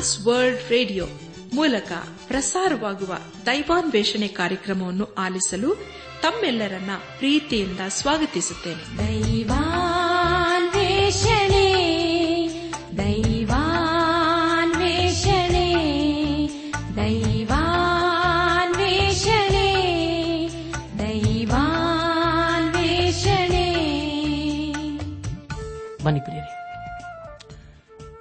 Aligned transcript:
ಟ್ರಾನ್ಸ್ 0.00 0.26
World 0.26 0.68
radio 0.68 1.06
ಮೂಲಕ 1.54 1.92
ಪ್ರಸಾರವಾಗುವ 2.26 3.18
ದೈವಾನ್ವೇಷಣೆ 3.46 4.28
ಕಾರ್ಯಕ್ರಮವನ್ನು 4.28 5.14
ಆಲಿಸಲು 5.14 5.74
ತಮ್ಮೆಲ್ಲರನ್ನ 6.22 6.90
ಪ್ರೀತಿಯಿಂದ 7.18 7.80
ಸ್ವಾಗತಿಸುತ್ತೇನೆ. 7.88 9.29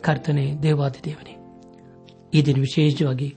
ಕರ್ತನೆ 0.00 0.58
ದೇವಾದಿ 0.62 1.04
ದೇವನೇ, 1.04 1.34
ಈ 2.34 2.42
ದಿನ 2.46 2.60
ವಿಶೇಷವಾಗಿ 2.60 3.36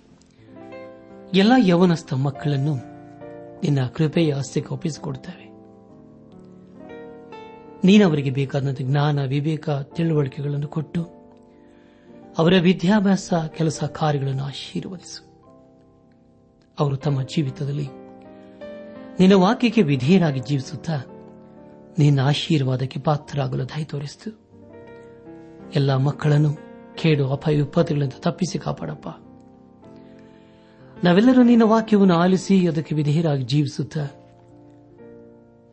ಎಲ್ಲ 1.34 1.52
ಯವನಸ್ಥ 1.58 2.14
ಮಕ್ಕಳನ್ನು 2.14 2.76
ನಿನ್ನ 3.64 3.88
ಕೃಪೆಯ 3.88 4.34
ಆಸ್ತಿಗೆ 4.34 4.74
ಒಪ್ಪಿಸಿಕೊಡುತ್ತೇವೆ 4.74 5.44
ನೀನವರಿಗೆ 7.84 8.30
ಬೇಕಾದಂಥ 8.30 8.82
ಜ್ಞಾನ, 8.82 9.26
ವಿವೇಕ, 9.26 9.70
ತಿಳುವಳಿಕೆಗಳನ್ನು 9.70 10.68
ಕೊಟ್ಟು 10.68 11.04
ಅವರ 12.38 12.54
ವಿದ್ಯಾಭ್ಯಾಸ, 12.62 13.34
ಕೆಲಸ 13.58 13.84
ಕಾರ್ಯಗಳನ್ನು 13.84 14.44
ಆಶೀರ್ವದಿಸು. 14.44 15.34
ಅವರು 16.80 16.96
ತಮ್ಮ 16.96 17.22
ಜೀವಿತದಲ್ಲಿ 17.24 17.88
ನಿನ್ನ 19.20 19.34
ವಾಕ್ಯಕ್ಕೆ 19.34 19.82
ವಿಧೇಯರಾಗಿ 19.82 20.40
ಜೀವಿಸುತ್ತಾ 20.40 20.98
ನಿನ್ನ 22.00 22.20
ಆಶೀರ್ವಾದಕ್ಕೆ 22.20 23.00
ಪಾತ್ರರಾಗಲು 23.00 23.70
ದಯ 23.70 23.84
ಎಲ್ಲ 25.76 25.96
ಮಕ್ಕಳನ್ನು 25.96 26.54
ಕೇಡು 26.96 27.32
ಅಪಾಯ 27.32 27.56
ವಿಪತ್ತುಗಳಿಂದ 27.56 28.14
ತಪ್ಪಿಸಿ 28.20 28.60
ಕಾಪಾಡಪ್ಪ. 28.60 29.08
ನಾವೆಲ್ಲರೂ 31.04 31.44
ನಿನ್ನ 31.44 31.64
ವಾಕ್ಯವನ್ನು 31.64 32.14
ಆಲಿಸಿ 32.14 32.68
ಅದಕ್ಕೆ 32.68 32.96
ವಿಧೇಯರಾಗಿ 32.96 33.44
ಜೀವಿಸುತ್ತ 33.44 33.98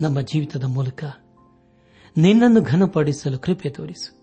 ನಮ್ಮ 0.02 0.20
ಜೀವಿತದ 0.20 0.64
ಮೂಲಕ 0.64 1.04
ನಿನ್ನನ್ನು 2.16 2.62
ಘನಪಡಿಸಲು 2.62 3.38
ಕೃಪೆ 3.38 3.68
ತೋರಿಸು. 3.68 4.20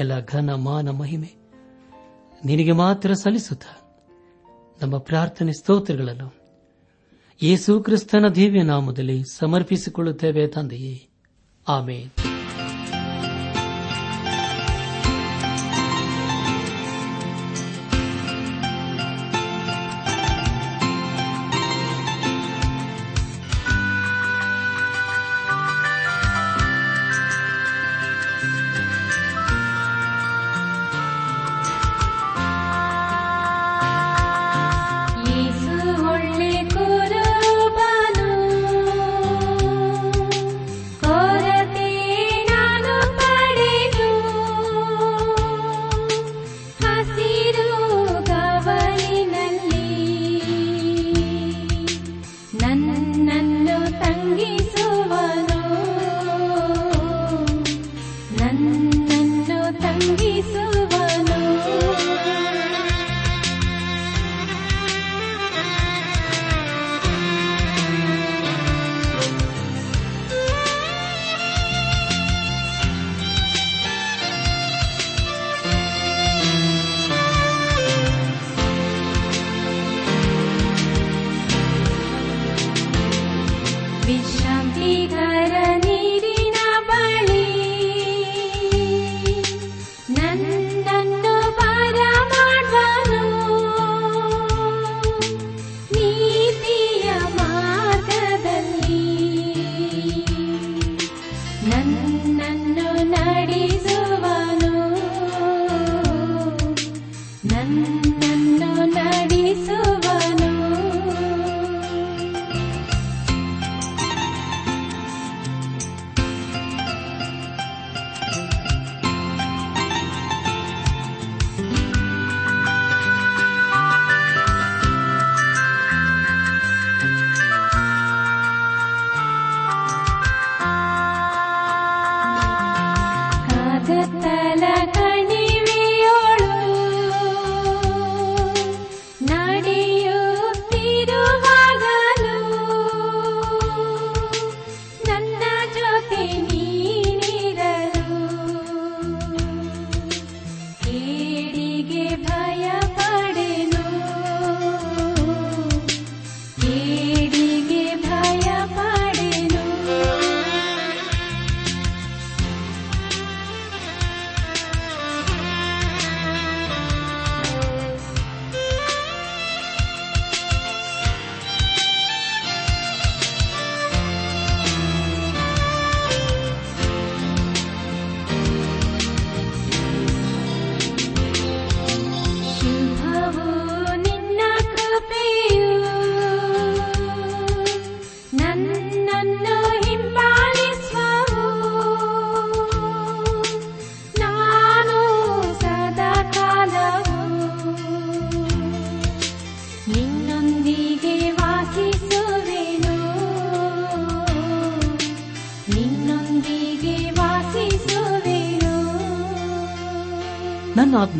ಎಲ್ಲ 0.00 0.24
ಘನ, 0.24 0.54
ಮಾನ, 0.54 0.90
ಮಹಿಮೆ 0.90 1.30
ನಿನಗೆ 2.44 2.72
ಮಾತ್ರ 2.72 3.12
ಸಲ್ಲಿಸುತ್ತ 3.12 3.64
ನಮ್ಮ 4.82 4.98
ಪ್ರಾರ್ಥನೆ 4.98 5.52
ಸ್ತೋತ್ರಗಳನ್ನು 5.52 6.34
ಯೇಸು 7.42 7.82
ಕ್ರಿಸ್ತನ 7.82 8.28
ದಿವ್ಯ 8.28 8.62
ನಾಮದಲ್ಲಿ 8.62 9.22
ಸಮರ್ಪಿಸಿಕೊಳ್ಳುತ್ತೇವೆ 9.32 10.46
ತಂದೆಯೇ. 10.46 11.08
ಆಮೇಲೆ 11.68 12.35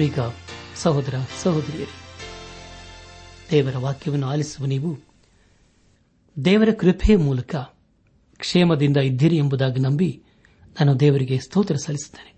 ಆತ್ಮೀಕ 0.06 0.34
ಸಹೋದರ 0.76 1.14
ಸಹೋದರಿಯರೇ, 1.42 1.90
ದೇವರ 3.50 3.76
ವಾಕ್ಯವನ್ನು 3.76 4.26
ಆಲಿಸುವ 4.26 4.66
ನೀವು, 4.66 4.98
ದೇವರ 6.44 6.68
ಕೃಪೆಯ 6.80 7.16
ಮೂಲಕ 7.16 7.54
ಕ್ಷೇಮದಿಂದ 8.36 8.96
ಇದ್ದೀರಿ 8.96 9.36
ಎಂಬುದಾಗಿ 9.36 9.80
ನಂಬಿ 9.80 10.22
ನಾನು 10.80 11.00
ದೇವರಿಗೆ 11.00 11.38
ಸ್ತೋತ್ರ 11.38 11.76
ಸಲ್ಲಿಸುತ್ತೇನೆ. 11.76 12.34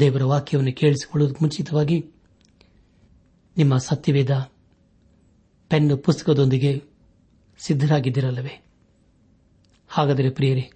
ದೇವರ 0.00 0.22
ವಾಕ್ಯವನ್ನು 0.22 0.72
ಕೇಳಿಸಿಕೊಳ್ಳುವುದಕ್ಕೆ 0.72 1.44
ಮುಂಚಿತವಾಗಿ 1.44 2.10
ನಿಮ್ಮ 3.56 3.76
ಸತ್ಯವೇದ 3.76 4.50
ಪೆನ್ನು 5.68 5.96
ಪುಸ್ತಕದೊಂದಿಗೆ 5.96 6.82
ಸಿದ್ದರಾಗಿದ್ದಿರಲ್ಲವೇ 7.58 8.64
ಹಾಗಾದರೆ 9.88 10.30
ಪ್ರಿಯರೇ, 10.30 10.70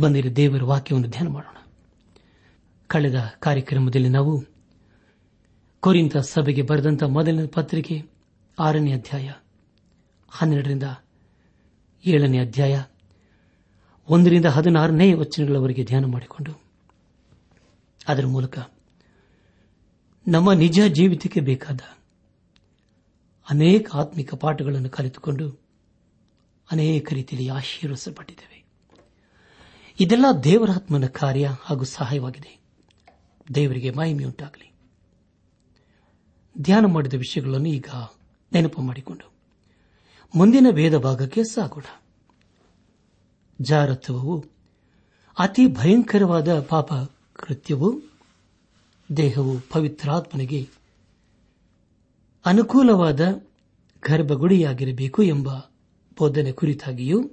ಬಂದಿರಿ 0.00 0.36
ದೇವರ 0.36 0.62
ವಾಕ್ಯವನ್ನು 0.62 1.08
ಧ್ಯಾನ 1.08 1.28
ಮಾಡೋಣ. 1.28 1.56
ಕಳೆದ 2.86 3.32
ಕಾರ್ಯಕ್ರಮದಲ್ಲಿ 3.40 4.08
ನಾವು 4.08 4.51
ಕೊರಿಂತ 5.84 6.16
ಸಭೆಗೆ 6.16 6.62
ಬರೆದಂತಹ 6.62 7.06
ಮೊದಲನೇ 7.06 7.46
ಪತ್ರಿಕೆ 7.46 8.02
ಆರನೇ 8.58 8.92
ಅಧ್ಯಾಯ 8.92 9.32
ಹನ್ನೆರಡರಿಂದ 10.28 10.82
ಏಳನೇ 12.06 12.38
ಅಧ್ಯಾಯ 12.38 12.82
ಒಂದರಿಂದ 14.08 14.46
ಹದಿನಾರನೇ 14.46 15.12
ವಚನಗಳವರೆಗೆ 15.12 15.84
ಧ್ಯಾನ 15.84 16.04
ಮಾಡಿಕೊಂಡು, 16.04 16.62
ಅದರ 18.08 18.26
ಮೂಲಕ 18.26 18.58
ನಮ್ಮ 20.28 20.52
ನಿಜ 20.52 20.80
ಜೀವಿತಕ್ಕೆ 20.88 21.40
ಬೇಕಾದ 21.40 21.80
ಅನೇಕ 23.50 23.90
ಆತ್ಮಿಕ 23.94 24.34
ಪಾಠಗಳನ್ನು 24.34 24.90
ಕಲಿತುಕೊಂಡು 24.90 25.60
ಅನೇಕ 26.70 27.12
ರೀತಿಯಲ್ಲಿ 27.12 27.48
ಆಶೀರ್ವಿಸಲ್ಪಟ್ಟಿದ್ದೇವೆ 27.48 28.64
ಇದೆಲ್ಲ 30.00 30.24
ದೇವರಾತ್ಮನ 30.44 31.06
ಕಾರ್ಯ 31.06 31.48
ಹಾಗೂ 31.60 31.84
ಸಹಾಯವಾಗಿದೆ. 31.84 32.60
ದೇವರಿಗೆ 33.54 33.90
ಮಹಿಮೆಯುಂಟಾಗಲಿ. 33.90 34.71
ಧ್ಯಾನ 36.60 36.86
ಮಾಡಿದ 36.86 37.14
ವಿಷಯಗಳನ್ನು 37.14 37.68
ಈಗ 37.68 37.88
ನೆನಪು 38.52 38.82
ಮಾಡಿಕೊಂಡು. 38.82 39.32
ಮುಂದಿನ 40.34 40.66
ವೇದ 40.70 40.96
ಭಾಗಕ್ಕೆ 40.96 41.44
ಸಾಗೋಣ. 41.44 41.84
ಜಾರತ್ವವು 43.60 44.44
ಅತಿ 45.38 45.66
ಭಯಂಕರವಾದ 45.66 46.60
ಪಾಪ 46.60 46.94
ಕೃತ್ಯವು 47.36 48.00
ದೇಹವು 49.16 49.60
ಪವಿತ್ರಾತ್ಮನಿಗೆ 49.70 50.68
ಅನುಕೂಲವಾದ 52.46 53.20
ಗರ್ಭಗುಡಿಯಾಗಿರಬೇಕು 54.02 55.22
ಎಂಬ 55.22 55.50
ಬೋಧನೆ 56.20 56.52
ಕುರಿತಾಗಿಯೂ 56.52 57.30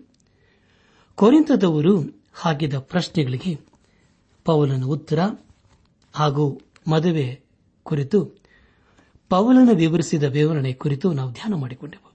ಕೊರಿಂತದವರು 1.16 2.04
ಹಾಕಿದ 2.34 2.74
ಪ್ರಶ್ನೆಗಳಿಗೆ 2.74 3.60
ಪೌಲನ 4.46 4.84
ಉತ್ತರ 4.84 5.20
ಹಾಗೂ 6.14 6.62
ಮದುವೆ 6.88 7.42
ಕುರಿತು 7.84 8.20
ಪೌಲನ 9.30 9.70
ವಿವರಿಸಿದ 9.74 10.24
ವಿವರಣೆ 10.24 10.74
ಕುರಿತು 10.74 11.14
ನಾವು 11.14 11.32
ಧ್ಯಾನ 11.32 11.54
ಮಾಡಿಕೊಂಡೆವು. 11.54 12.14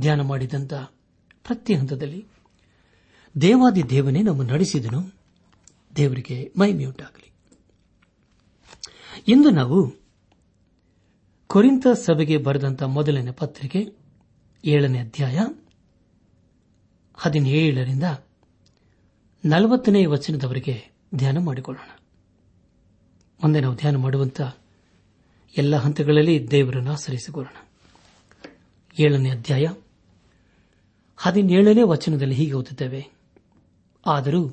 ಧ್ಯಾನ 0.00 0.20
ಮಾಡಿದಂತ 0.20 0.74
ಪ್ರತಿ 1.44 1.74
ಹಂತದಲ್ಲಿ 1.74 2.26
ದೇವಾದಿ 3.40 3.90
ದೇವನೇ 3.90 4.22
ನಮ್ಮ 4.22 4.42
ನಡೆಸಿದನು. 4.42 5.12
ದೇವರಿಗೆ 5.96 6.52
ಮಹಿಮೆಯುಂಟಾಗಲಿ. 6.58 7.32
ಇಂದು 9.28 9.50
ನಾವು 9.50 9.92
ಕೊರಿಂತ 11.46 11.86
ಸಭೆಗೆ 11.86 12.36
ಬರೆದಂತ 12.36 12.82
ಮೊದಲನೇ 12.82 13.30
ಪತ್ರಿಕೆ 13.30 13.92
ಏಳನೇ 14.64 14.98
ಅಧ್ಯಾಯ 14.98 15.38
ಹದಿನೇಳರಿಂದ 17.14 18.02
ನಲವತ್ತನೇ 19.44 20.06
ವಚನದವರೆಗೆ 20.06 20.90
ಧ್ಯಾನ 21.14 21.38
ಮಾಡಿಕೊಳ್ಳೋಣ. 21.38 21.98
ಮುಂದೆ 23.42 23.60
ನಾವು 23.60 23.74
ಧ್ಯಾನ 23.74 23.96
ಮಾಡುವಂತ 23.96 24.40
ಎಲ್ಲ 25.56 25.76
ಹಂತಗಳಲ್ಲಿ 25.76 26.50
ದೇವರನ್ನು 26.50 26.92
ಆಶ್ರಯಿಸಿಕೊಳ್ಳೋಣ. 26.92 27.68
ಏಳನೇ 28.98 29.30
ಅಧ್ಯಾಯ. 29.30 29.68
ಹದಿನೇಳನೇ 31.16 31.82
ವಚನದಲ್ಲಿ 31.82 32.34
ಹೀಗೆ 32.34 32.52
ಓದುತ್ತೇವೆ. 32.52 33.06
ಆದರೂ 34.06 34.48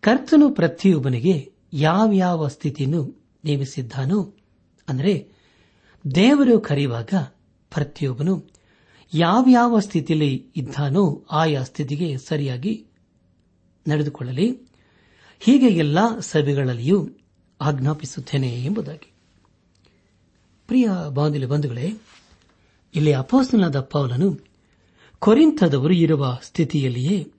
ಕರ್ತನು 0.00 0.50
ಪ್ರತಿಯೊಬ್ಬನಿಗೆ 0.50 1.52
ಯಾವ್ಯಾವ 1.72 2.48
ಸ್ಥಿತಿಯನ್ನು 2.48 3.24
ನೇಮಿಸಿದ್ದಾನೋ, 3.44 4.34
ಅಂದರೆ 4.88 5.28
ದೇವರು 6.14 6.60
ಕರೆಯುವಾಗ 6.60 7.12
ಪ್ರತಿಯೊಬ್ಬನು 7.70 8.50
ಯಾವ್ಯಾವ 9.14 9.80
ಸ್ಥಿತಿಯಲ್ಲಿ 9.80 10.46
ಇದ್ದಾನೋ 10.56 11.24
ಆಯಾ 11.30 11.62
ಸ್ಥಿತಿಗೆ 11.62 12.18
ಸರಿಯಾಗಿ 12.18 12.86
ನಡೆದುಕೊಳ್ಳಲಿ. 13.88 14.58
ಹೀಗೆ 15.40 15.66
ಎಲ್ಲ 15.66 16.18
ಸಭೆಗಳಲ್ಲಿಯೂ 16.18 17.08
ಆಜ್ಞಾಪಿಸುತ್ತೇನೆ 17.60 18.64
ಎಂಬುದಾಗಿ. 18.64 19.13
ಪ್ರಿಯ 20.66 20.88
ಬಾಂಧವ್ಯ 21.08 21.46
ಬಂಧುಗಳೇ, 21.46 21.92
ಇಲ್ಲಿ 22.94 23.12
ಅಪೋಸ್ತನಾದ 23.12 23.80
ಪೌಲನು 23.80 24.38
ಕೊರಿಂಥದವರು 25.18 25.94
ಇರುವ 25.94 26.38
ಸ್ಥಿತಿಯಲ್ಲಿಯೇ 26.42 27.32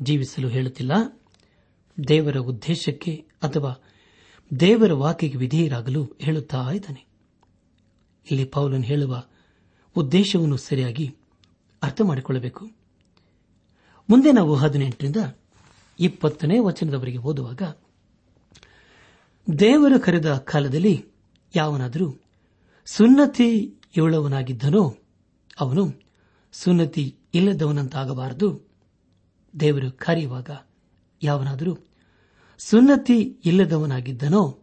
ಜೀವಿಸಲು 0.00 0.48
ಹೇಳುತ್ತಿಲ್ಲ. 0.48 0.92
ದೇವರ 2.08 2.36
ಉದ್ದೇಶಕ್ಕೆ 2.36 3.24
ಅಥವಾ 3.42 3.74
ದೇವರ 4.60 4.92
ವಾಕ್ಯಕ್ಕೆ 4.92 5.38
ವಿಧೇಯರಾಗಲು 5.38 6.16
ಹೇಳುತ್ತಾ 6.20 6.70
ಇದ್ದಾನೆ. 6.70 7.06
ಇಲ್ಲಿ 8.30 8.44
ಪೌಲನ್ 8.44 8.84
ಹೇಳುವ 8.84 9.22
ಉದ್ದೇಶವನ್ನು 9.96 10.56
ಸರಿಯಾಗಿ 10.56 11.16
ಅರ್ಥ 11.82 12.00
ಮಾಡಿಕೊಳ್ಳಬೇಕು. 12.00 12.70
ಮುಂದೆ 14.10 14.32
ನಾವು 14.32 14.54
ಹದಿನೆಂಟರಿಂದ 14.54 15.16
ಇಪ್ಪತ್ತನೇ 16.00 16.58
ವಚನದವರೆಗೆ 16.58 17.18
ಓದುವಾಗ, 17.18 17.62
ದೇವರು 19.58 20.00
ಕರೆದ 20.00 20.34
ಕಾಲದಲ್ಲಿ 20.34 21.04
ಯಾವನಾದರೂ 21.56 22.19
ಸುನ್ನತಿ 22.92 23.74
ಇಳುವನಾಗಿದ್ದನೋ 23.96 24.96
ಅವನು 25.60 26.02
ಸುನ್ನತಿ 26.52 27.16
ಇಲ್ಲದವನಂತಾಗಬಾರದು. 27.34 28.70
ದೇವರು 29.60 29.92
ಕರೆಯುವಾಗ 29.92 30.50
ಯಾವನಾದರೂ 31.22 31.78
ಸುನ್ನತಿ 32.58 33.18
ಇಲ್ಲದವನಾಗಿದ್ದನೋ, 33.20 34.58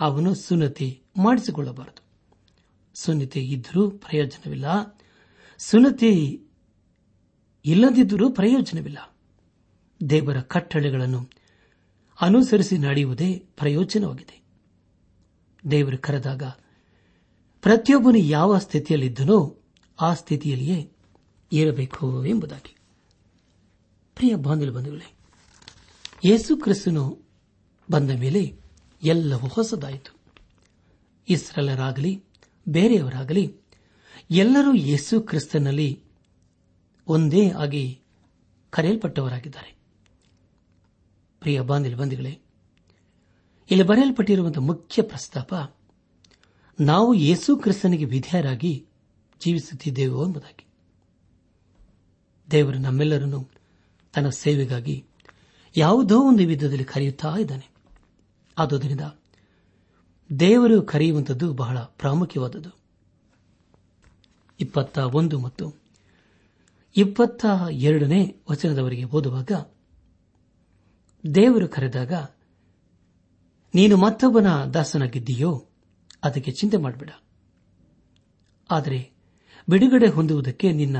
ಅವನು 0.00 0.34
ಸುನ್ನತಿ 0.34 1.02
ಮಾಡಿಸಿಕೊಳ್ಳಬಾರದು. 1.16 2.02
ಸುನ್ನತಿ 2.94 3.40
ಇದ್ದರೂ 3.40 3.90
ಪ್ರಯೋಜನವಿಲ್ಲ. 3.90 4.64
ಸುನ್ನತಿ 5.58 6.42
ಇಲ್ಲದಿದ್ದರೂ 7.64 8.30
ಪ್ರಯೋಜನವಿಲ್ಲ. 8.30 9.14
ದೇವರ 10.10 10.40
ಕಟ್ಟಳೆಗಳನ್ನು 10.40 11.30
ಅನುಸರಿಸಿ 12.20 12.78
ನಡೆಯುವುದೇ 12.78 13.46
ಪ್ರಯೋಜನವಾಗಿದೆ. 13.56 14.42
ದೇವರು 15.70 15.98
ಕರೆದಾಗ 15.98 16.42
ಪ್ರತಿಯೊಬ್ಬನು 17.62 18.18
ಯಾವ 18.18 18.58
ಸ್ಥಿತಿಯಲ್ಲಿದ್ದನೋ 18.58 19.58
ಆ 20.00 20.14
ಸ್ಥಿತಿಯಲ್ಲಿಯೇ 20.14 20.92
ಇರಬೇಕು 21.52 22.26
ಎಂಬುದಾಗಿ. 22.26 22.76
ಪ್ರಿಯ 24.14 24.34
ಬಂಧುಗಳೇ, 24.34 25.14
ಯೇಸು 26.24 26.56
ಕ್ರಿಸ್ತನು 26.56 27.18
ಬಂದ 27.90 28.10
ಮೇಲೆ 28.10 28.60
ಎಲ್ಲವೂ 29.02 29.48
ಹೊಸದಾಯಿತು. 29.48 30.16
ಇಸ್ರಲರಾಗಲಿ 31.28 32.24
ಬೇರೆಯವರಾಗಲಿ, 32.68 33.56
ಎಲ್ಲರೂ 34.30 34.74
ಯೇಸು 34.74 35.20
ಕ್ರಿಸ್ತನಲ್ಲಿ 35.20 36.04
ಒಂದೇ 37.08 37.50
ಆಗಿ 37.50 38.00
ಕರೆಯಲ್ಪಟ್ಟವರಾಗಿದ್ದಾರೆ. 38.70 39.76
ಪ್ರಿಯ 41.40 41.60
ಬಾಂಧವ 41.60 41.98
ಬಂಧುಗಳೇ, 41.98 42.38
ಇಲ್ಲಿ 43.70 43.82
ಬರೆಯಲ್ಪಟ್ಟಿರುವಂತಹ 43.82 44.60
ಮುಖ್ಯ 44.60 45.02
ಪ್ರಸ್ತಾಪ 45.02 45.54
ನಾವು 46.82 47.14
ಯೇಸು 47.14 47.56
ಕ್ರಿಸ್ತನಿಗೆ 47.56 48.04
ವಿಧೇಯರಾಗಿ 48.04 48.86
ಜೀವಿಸುತ್ತಿದ್ದೇವೋ 49.40 50.26
ಎಂಬುದಾಗಿ. 50.26 50.66
ದೇವರು 52.50 52.78
ನಮ್ಮೆಲ್ಲರನ್ನು 52.78 53.48
ತನ್ನ 54.14 54.28
ಸೇವೆಗಾಗಿ 54.28 55.04
ಯಾವುದೋ 55.76 56.22
ಒಂದು 56.22 56.46
ವಿಧದಲ್ಲಿ 56.46 56.84
ಕರೆಯುತ್ತಾ 56.84 57.36
ಇದ್ದಾನೆ. 57.36 57.70
ಆದುದರಿಂದ 58.58 59.00
ದೇವರು 60.40 60.82
ಕರೆಯುವಂಥದ್ದು 60.82 61.52
ಬಹಳ 61.52 61.78
ಪ್ರಾಮುಖ್ಯವಾದದ್ದು. 61.78 62.70
ಇಪ್ಪತ್ತ 64.60 64.98
ಒಂದು 64.98 65.38
ಮತ್ತು 65.38 65.74
ಇಪ್ಪತ್ತ 66.96 67.46
ಎರಡನೇ 67.70 68.36
ವಚನದವರೆಗೆ 68.50 69.04
ಓದುವಾಗ 69.04 69.50
ದೇವರು 71.34 71.68
ಕರೆದಾಗ, 71.68 72.12
ನೀನು 73.74 73.96
ಮತ್ತೊಬ್ಬನ 73.96 74.64
ದಾಸನಾಗಿದ್ದೀಯೋ? 74.64 75.66
ಅದಕ್ಕೆ 76.24 76.50
ಚಿಂತೆ 76.50 76.76
ಮಾಡಬೇಡ. 76.76 77.10
ಆದರೆ 78.70 79.10
ಬಿಡುಗಡೆ 79.68 80.06
ಹೊಂದುವುದಕ್ಕೆ 80.06 80.72
ನಿನ್ನ 80.72 80.96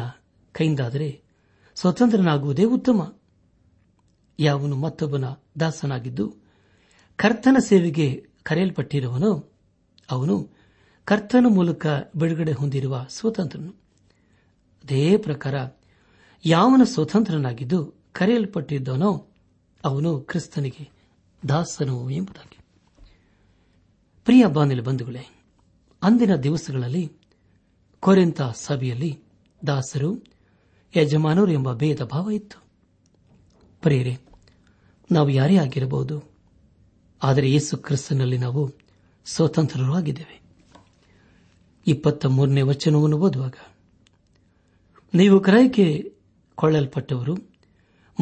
ಕೈಯಿಂದಾದರೆ 0.52 1.22
ಸ್ವತಂತ್ರನಾಗುವುದೇ 1.74 2.64
ಉತ್ತಮ. 2.64 3.14
ಯಾವನು 4.38 4.76
ಮತ್ತೊಬ್ಬನ 4.76 5.24
ದಾಸನಾಗಿದ್ದು 5.60 6.34
ಕರ್ತನ 7.16 7.56
ಸೇವೆಗೆ 7.58 8.26
ಕರೆಯಲ್ಪಟ್ಟಿರುವನು 8.42 9.52
ಅವನು 10.10 10.48
ಕರ್ತನ 11.04 11.46
ಮೂಲಕ 11.48 11.86
ಬಿಡುಗಡೆ 12.16 12.52
ಹೊಂದಿರುವ 12.52 13.06
ಸ್ವತಂತ್ರನು. 13.08 13.70
ಅದೇ 14.84 15.16
ಪ್ರಕಾರ 15.16 15.54
ಯಾವನ 16.46 16.82
ಸ್ವತಂತ್ರನಾಗಿದ್ದು 16.84 17.94
ಕರೆಯಲ್ಪಟ್ಟಿದ್ದನೋ 18.12 19.26
ಅವನು 19.84 20.20
ಕ್ರಿಸ್ತನಿಗೆ 20.20 20.90
ದಾಸನು 21.48 22.10
ಎಂಬುದಾಗಿ. 22.10 22.61
ಪ್ರಿಯ 24.24 24.46
ಬಾನಿಲ 24.46 24.80
ಬಂಧುಗಳೇ, 24.80 25.42
ಅಂದಿನ 26.02 26.36
ದಿವಸಗಳಲ್ಲಿ 26.36 27.12
ಕೊರೆಂತ 28.00 28.42
ಸಭೆಯಲ್ಲಿ 28.42 29.18
ದಾಸರು, 29.66 30.24
ಯಜಮಾನರು 30.96 31.52
ಎಂಬ 31.52 31.74
ಭೇದ 31.74 32.02
ಭಾವ 32.02 32.30
ಇತ್ತು. 32.30 32.62
ಪ್ರಿಯರೇ, 33.80 34.18
ನಾವು 35.12 35.28
ಯಾರೇ 35.28 35.56
ಆಗಿರಬಹುದು, 35.56 36.22
ಆದರೆ 37.22 37.52
ಯೇಸು 37.52 37.76
ಕ್ರಿಸ್ತನಲ್ಲಿ 37.76 38.38
ನಾವು 38.38 38.70
ಸ್ವತಂತ್ರರೂ 39.24 39.94
ಆಗಿದ್ದೇವೆ. 39.94 40.42
ಇಪ್ಪತ್ತ 41.86 42.26
ಮೂರನೇ 42.26 42.62
ವಚನವನ್ನು 42.62 43.18
ಓದುವಾಗ, 43.18 43.54
ನೀವು 45.14 45.40
ಕ್ರಯಕ್ಕೆ 45.40 46.14
ಕೊಳ್ಳಲ್ಪಟ್ಟವರು 46.54 47.36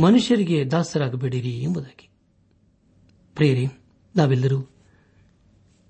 ಮನುಷ್ಯರಿಗೆ 0.02 0.64
ದಾಸರಾಗಬೇಡಿರಿ 0.64 1.62
ಎಂಬುದಾಗಿ. 1.62 2.08
ಪ್ರಿಯರೇ, 3.34 3.66
ನಾವೆಲ್ಲರೂ 4.16 4.69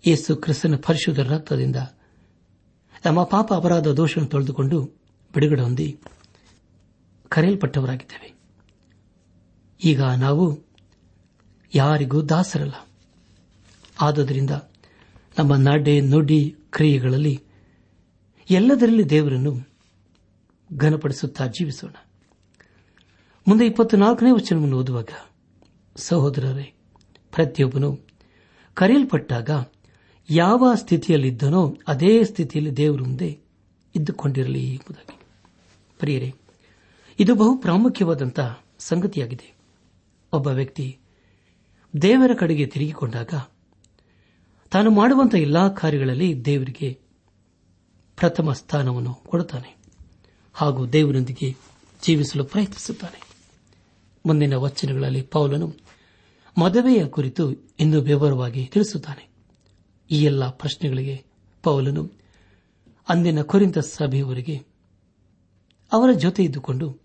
ಯೇಸು 0.06 0.36
ಕ್ರಿಸ್ತನ 0.36 0.76
ಪರಿಶುದ್ಧ 0.76 1.20
ರಕ್ತದಿಂದ 1.20 1.76
ನಮ್ಮ 3.04 3.22
ಪಾಪ 3.22 3.54
ಅಪರಾಧ 3.54 3.88
ದೋಷವನ್ನು 3.88 4.30
ತೊಳೆದುಕೊಂಡು 4.30 4.84
ಬಿಡುಗಡೆ 5.34 5.62
ಹೊಂದಿ 5.62 5.98
ಕರೆಯಲ್ಪಟ್ಟವರಾಗಿದ್ದೇವೆ. 7.28 8.34
ಈಗ 9.84 10.02
ನಾವು 10.02 10.58
ಯಾರಿಗೂ 11.74 12.22
ದಾಸರಲ್ಲ. 12.22 12.88
ಆದ್ದರಿಂದ 14.00 14.50
ನಮ್ಮ 15.38 15.56
ನಡೆ 15.56 16.00
ನುಡಿ 16.00 16.56
ಕ್ರಿಯೆಗಳಲ್ಲಿ 16.70 17.42
ಎಲ್ಲದರಲ್ಲಿ 18.50 19.10
ದೇವರನ್ನು 19.10 19.68
ಘನಪಡಿಸುತ್ತಾ 20.76 21.46
ಜೀವಿಸೋಣ. 21.46 21.94
ಮುಂದೆ 23.48 23.66
ಇಪ್ಪತ್ನಾಲ್ಕನೇ 23.66 24.30
ವಚನವನ್ನು 24.30 24.78
ಓದುವಾಗ 24.78 25.08
ಸಹೋದರರೇ, 25.96 26.74
ಪ್ರತಿಯೊಬ್ಬನು 27.32 28.00
ಕರೆಯಲ್ಪಟ್ಟಾಗ 28.74 29.50
ಯಾವ 30.32 30.72
ಸ್ಥಿತಿಯಲ್ಲಿದ್ದನೋ 30.74 31.76
ಅದೇ 31.88 32.24
ಸ್ಥಿತಿಯಲ್ಲಿ 32.24 32.76
ದೇವರ 32.76 33.00
ಮುಂದೆ 33.00 33.38
ಇದ್ದುಕೊಂಡಿರಲಿ 33.96 34.70
ಎಂಬುದಾಗಿ. 34.70 35.18
ಪ್ರಿಯರೇ, 35.98 36.34
ಇದು 37.20 37.34
ಬಹು 37.34 37.56
ಪ್ರಾಮುಖ್ಯವಾದಂತಹ 37.56 38.64
ಸಂಗತಿಯಾಗಿದೆ. 38.78 39.54
ಒಬ್ಬ 40.32 40.46
ವ್ಯಕ್ತಿ 40.46 40.98
ದೇವರ 42.02 42.30
ಕಡೆಗೆ 42.38 42.66
ತಿರುಗಿಕೊಂಡಾಗ 42.66 43.28
ತಾನು 44.70 44.90
ಮಾಡುವಂತಹ 44.90 45.38
ಎಲ್ಲಾ 45.38 45.68
ಕಾರ್ಯಗಳಲ್ಲಿ 45.68 46.44
ದೇವರಿಗೆ 46.44 47.00
ಪ್ರಥಮ 48.16 48.52
ಸ್ಥಾನವನ್ನು 48.52 49.14
ಕೊಡುತ್ತಾನೆ 49.14 49.76
ಹಾಗೂ 50.52 50.86
ದೇವರೊಂದಿಗೆ 50.86 51.56
ಜೀವಿಸಲು 52.02 52.44
ಪ್ರಯತ್ನಿಸುತ್ತಾನೆ. 52.44 53.22
ಮುಂದಿನ 54.26 54.54
ವಚನಗಳಲ್ಲಿ 54.54 55.22
ಪೌಲನು 55.22 55.74
ಮದುವೆಯ 56.58 57.06
ಕುರಿತು 57.06 57.52
ಇನ್ನೂ 57.52 58.00
ವಿವರವಾಗಿ 58.00 58.66
ತಿಳಿಸುತ್ತಾನೆ. 58.66 59.29
ಈ 60.10 60.22
ಎಲ್ಲ 60.22 60.48
ಪ್ರಶ್ನೆಗಳಿಗೆ 60.48 61.24
ಪೌಲನು 61.62 62.10
ಅಂದಿನ 63.08 63.42
ಕುರಿತ 63.42 63.78
ಸಭೆಯವರಿಗೆ 63.78 64.56
ಅವರ 65.92 66.12
ಜೊತೆ 66.12 66.44
ಇದ್ದುಕೊಂಡು 66.44 66.98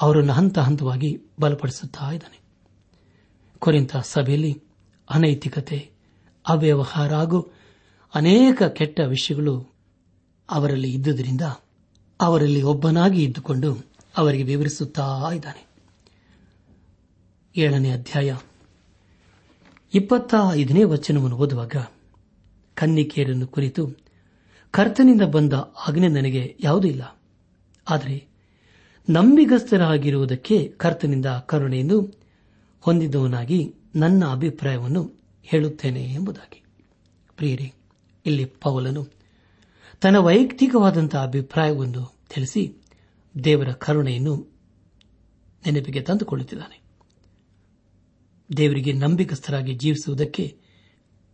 ಅವರನ್ನು 0.00 0.32
ಹಂತ 0.32 0.58
ಹಂತವಾಗಿ 0.58 1.18
ಬಲಪಡಿಸುತ್ತಾ 1.40 2.10
ಇದ್ದಾನೆ. 2.10 2.40
ಕೊರಿಂತ 3.58 3.96
ಸಭೆಯಲ್ಲಿ 3.96 4.62
ಅನೈತಿಕತೆ, 5.10 5.90
ಅವ್ಯವಹಾರ 6.48 7.14
ಹಾಗೂ 7.14 7.40
ಅನೇಕ 8.14 8.62
ಕೆಟ್ಟ 8.62 9.00
ವಿಷಯಗಳು 9.00 9.74
ಅವರಲ್ಲಿ 10.50 10.92
ಇದ್ದುದರಿಂದ 10.92 11.40
ಅವರಲ್ಲಿ 12.20 12.62
ಒಬ್ಬನಾಗಿ 12.62 13.22
ಇದ್ದುಕೊಂಡು 13.22 13.84
ಅವರಿಗೆ 14.16 14.44
ವಿವರಿಸುತ್ತಾ 14.44 15.30
ಇದ್ದಾನೆ. 15.34 15.66
ಏಳನೇ 17.56 17.90
ಅಧ್ಯಾಯ 17.90 18.36
ಇಪ್ಪತ್ತ 19.94 20.34
ಐದನೇ 20.52 20.84
ವಚನವನ್ನು 20.84 21.36
ಓದುವಾಗ 21.36 21.76
ಕನ್ನಿಕೆಯರನ್ನು 22.76 23.46
ಕುರಿತು 23.46 23.88
ಕರ್ತನಿಂದ 24.70 25.22
ಬಂದ 25.22 25.52
ಆಜ್ಞೆ 25.88 26.08
ನನಗೆ 26.08 26.56
ಯಾವುದೂ 26.60 26.88
ಇಲ್ಲ. 26.88 27.20
ಆದರೆ 27.88 28.26
ನಂಬಿಗಸ್ತರಾಗಿರುವುದಕ್ಕೆ 29.10 30.74
ಕರ್ತನಿಂದ 30.76 31.26
ಕರುಣೆಯನ್ನು 31.26 32.14
ಹೊಂದಿದವನಾಗಿ 32.80 33.74
ನನ್ನ 33.96 34.24
ಅಭಿಪ್ರಾಯವನ್ನು 34.26 35.12
ಹೇಳುತ್ತೇನೆ 35.42 36.04
ಎಂಬುದಾಗಿ. 36.04 36.62
ಪ್ರಿಯರೇ, 37.36 37.72
ಇಲ್ಲಿ 38.26 38.44
ಪೌಲನು 38.44 39.06
ತನ್ನ 40.00 40.16
ವೈಯಕ್ತಿಕವಾದಂತಹ 40.16 41.22
ಅಭಿಪ್ರಾಯವನ್ನು 41.22 42.16
ತಿಳಿಸಿ 42.34 42.76
ದೇವರ 43.44 43.72
ಕರುಣೆಯನ್ನು 43.72 44.56
ನೆನಪಿಗೆ 45.66 46.00
ತಂದುಕೊಳ್ಳುತ್ತಿದ್ದಾನೆ. 46.00 46.80
ದೇವರಿಗೆ 48.56 48.92
ನಂಬಿಕಸ್ಥರಾಗಿ 48.92 49.74
ಜೀವಿಸುವುದಕ್ಕೆ 49.74 50.65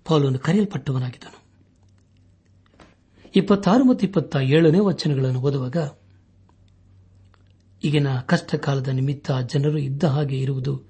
ಪೌಲನು 0.04 0.38
ಕರೆಯಲ್ಪಟ್ಟವನಾಗಿದ್ದನು. 0.38 1.42
ಇಪ್ಪತ್ತಾರು 3.36 3.84
ಮತ್ತು 3.84 4.06
ಇಪ್ಪತ್ತ 4.06 4.36
ಏಳನೇ 4.36 4.78
ವಚನಗಳನ್ನು 4.78 5.40
ಓದುವಾಗ, 5.40 5.76
ಈಗಿನ 7.84 8.20
ಕಷ್ಟಕಾಲದ 8.20 8.88
ನಿಮಿತ್ತ 8.88 9.30
ಜನರು 9.46 9.78
ಇದ್ದ 9.78 10.04
ಹಾಗೆ 10.04 10.38
ಇರುವುದು 10.38 10.82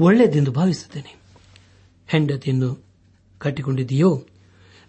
ಒಳ್ಳೆಯದೆಂದು 0.00 0.52
ಭಾವಿಸುತ್ತೇನೆ. 0.52 1.16
ಹೆಂಡತಿಯನ್ನು 2.08 2.84
ಕಟ್ಟಿಕೊಂಡಿದೆಯೋ 3.38 4.24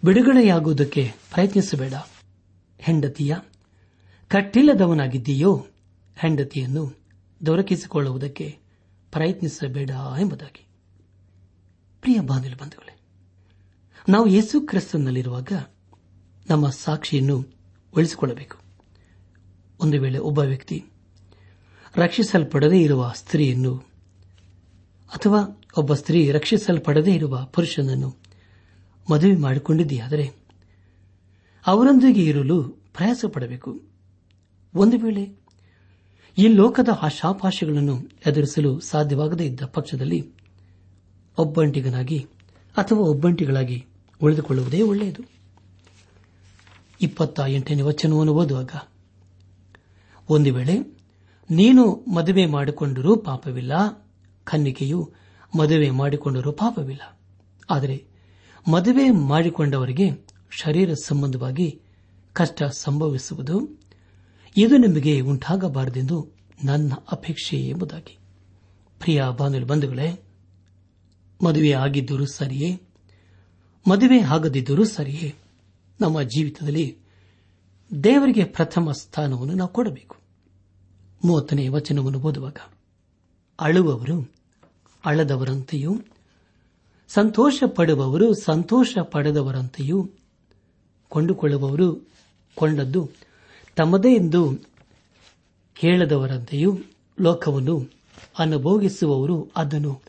ಬಿಡುಗಡೆಯಾಗುವುದಕ್ಕೆ 0.04 1.12
ಪ್ರಯತ್ನಿಸಬೇಡ. 1.34 1.94
ಹೆಂಡತಿಯ 2.78 3.36
ಕಟ್ಟಿಲ್ಲದವನಾಗಿದ್ದೀಯೋ, 4.28 5.66
ಹೆಂಡತಿಯನ್ನು 6.16 6.96
ದೊರಕಿಸಿಕೊಳ್ಳುವುದಕ್ಕೆ 7.46 8.58
ಪ್ರಯತ್ನಿಸಬೇಡ 9.10 9.90
ಎಂಬುದಾಗಿ. 10.20 10.66
ಪ್ರಿಯ 12.00 12.20
ಬಾಂಧವ್ಯ 12.20 12.54
ಬಂಧುಗಳೇ 12.54 12.95
ನಾವು 14.08 14.26
ಯೇಸು 14.26 14.60
ಕ್ರಿಸ್ತನಲ್ಲಿರುವಾಗ 14.60 15.52
ನಮ್ಮ 16.50 16.68
ಸಾಕ್ಷಿಯನ್ನು 16.68 17.36
ಉಳಿಸಿಕೊಳ್ಳಬೇಕು. 17.96 18.56
ಒಂದು 19.80 20.00
ವೇಳೆ 20.00 20.18
ಒಬ್ಬ 20.18 20.38
ವ್ಯಕ್ತಿ 20.38 20.84
ರಕ್ಷಿಸಲ್ಪಡದೇ 21.96 22.80
ಇರುವ 22.80 23.12
ಸ್ತ್ರೀಯನ್ನು 23.14 23.76
ಅಥವಾ 25.14 25.40
ಒಬ್ಬ 25.76 25.94
ಸ್ತ್ರೀ 25.94 26.30
ರಕ್ಷಿಸಲ್ಪಡದೇ 26.30 27.14
ಇರುವ 27.14 27.44
ಪುರುಷನನ್ನು 27.44 28.10
ಮದುವೆ 29.10 29.36
ಮಾಡಿಕೊಂಡಿದೆಯಾದರೆ 29.36 30.26
ಅವರೊಂದಿಗೆ 31.66 32.24
ಇರಲು 32.24 32.62
ಪ್ರಯಾಸ 32.94 33.24
ಪಡಬೇಕು 33.32 33.80
ಒಂದು 34.74 34.98
ವೇಳೆ 34.98 35.24
ಈ 36.38 36.48
ಲೋಕದ 36.48 36.88
ಆಶಾಪಾಶಗಳನ್ನು 37.02 37.96
ಎದುರಿಸಲು 38.26 38.80
ಸಾಧ್ಯವಾಗದೇ 38.80 39.44
ಇದ್ದ 39.46 39.62
ಪಕ್ಷದಲ್ಲಿ 39.66 40.20
ಒಬ್ಬಂಟಿಗನಾಗಿ 41.38 42.18
ಅಥವಾ 42.76 42.98
ಒಬ್ಬಂಟಿಗಳಾಗಿ 42.98 43.86
ಉಳಿದುಕೊಳ್ಳುವುದೇ 44.22 44.82
ಒಳ್ಳೆಯದು. 44.82 45.22
ಇಪ್ಪತ್ತ 47.00 47.40
ಎಂಟನೇ 47.48 47.82
ವಚನವನ್ನು 47.82 48.34
ಓದುವಾಗ, 48.34 48.70
ಒಂದು 50.28 50.54
ವೇಳೆ 50.54 50.78
ನೀನು 51.50 52.04
ಮದುವೆ 52.14 52.46
ಮಾಡಿಕೊಂಡರೂ 52.46 53.16
ಪಾಪವಿಲ್ಲ, 53.16 53.72
ಕನ್ನಿಕೆಯು 54.44 55.12
ಮದುವೆ 55.58 55.90
ಮಾಡಿಕೊಂಡರೂ 55.90 56.52
ಪಾಪವಿಲ್ಲ. 56.52 57.18
ಆದರೆ 57.70 58.04
ಮದುವೆ 58.70 59.10
ಮಾಡಿಕೊಂಡವರಿಗೆ 59.10 60.26
ಶರೀರ 60.50 60.94
ಸಂಬಂಧವಾಗಿ 60.94 61.80
ಕಷ್ಟ 62.32 62.62
ಸಂಭವಿಸುವುದು 62.62 63.80
ಇದು 64.56 64.76
ನಿಮಗೆ 64.76 65.20
ಉಂಟಾಗಬಾರದೆಂದು 65.20 66.28
ನನ್ನ 66.64 66.92
ಅಪೇಕ್ಷೆ 67.12 67.56
ಎಂಬುದಾಗಿ. 67.56 68.18
ಪ್ರಿಯ 69.00 69.22
ಬಾನುಲಿ 69.38 69.64
ಬಂಧುಗಳೇ 69.64 70.22
ಮದುವೆ 71.44 71.72
ಆಗಿದ್ದರೂ 71.72 72.26
ಸರಿಯೇ 72.26 72.85
ಮದುವೆ 73.88 74.20
ಆಗದಿದ್ದರೂ 74.20 74.84
ಸರಿಯೇ. 74.84 75.34
ನಮ್ಮ 76.00 76.22
ಜೀವಿತದಲ್ಲಿ 76.22 76.98
ದೇವರಿಗೆ 78.04 78.44
ಪ್ರಥಮ 78.44 78.92
ಸ್ಥಾನವನ್ನು 78.92 79.54
ನಾವು 79.54 79.70
ಕೊಡಬೇಕು. 79.70 80.16
ಮೂವತ್ತನೇ 81.24 81.68
ವಚನವನ್ನು 81.68 82.18
ಓದುವಾಗ, 82.18 82.56
ಅಳುವವರು 83.60 84.32
ಅಳದವರಂತೆಯೂ 85.06 86.00
ಸಂತೋಷ 87.08 87.62
ಪಡುವವರು 87.66 88.34
ಸಂತೋಷ 88.34 88.98
ಪಡೆದವರಂತೆಯೂ 89.02 90.10
ಕೊಂಡುಕೊಳ್ಳುವವರು 91.08 92.08
ಕೊಂಡದ್ದು 92.54 93.10
ತಮ್ಮದೇ 93.76 94.14
ಎಂದು 94.14 94.58
ಕೇಳದವರಂತೆಯೂ 95.74 96.78
ಲೋಕವನ್ನು 97.20 97.90
ಅನುಭೋಗಿಸುವವರು 98.38 99.50
ಅದನ್ನು 99.56 100.00